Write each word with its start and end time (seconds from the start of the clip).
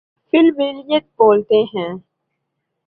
فی 0.33 0.37
البدیہہ 0.37 0.99
بولتے 1.17 1.61
ہیں۔ 1.73 1.91